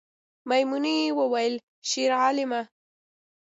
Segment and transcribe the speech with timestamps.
[0.49, 1.55] میمونۍ وویل
[1.89, 2.61] شیرعالمه